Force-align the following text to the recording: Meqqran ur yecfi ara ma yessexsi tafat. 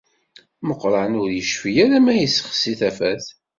Meqqran 0.67 1.13
ur 1.21 1.29
yecfi 1.33 1.71
ara 1.83 1.97
ma 2.05 2.13
yessexsi 2.15 2.73
tafat. 2.79 3.25